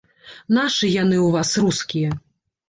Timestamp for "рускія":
1.65-2.17